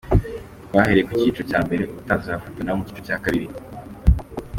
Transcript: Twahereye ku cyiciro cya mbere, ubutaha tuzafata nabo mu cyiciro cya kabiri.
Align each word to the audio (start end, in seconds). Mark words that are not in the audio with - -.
Twahereye 0.65 1.03
ku 1.07 1.13
cyiciro 1.19 1.45
cya 1.51 1.59
mbere, 1.65 1.81
ubutaha 1.85 2.19
tuzafata 2.21 2.59
nabo 2.61 2.77
mu 2.77 2.83
cyiciro 2.85 3.03
cya 3.07 3.17
kabiri. 3.23 3.47